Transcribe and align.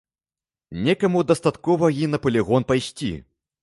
Некаму 0.87 1.23
дастаткова 1.33 1.93
і 2.01 2.11
на 2.17 2.25
палігон 2.27 2.61
пайсці. 2.75 3.17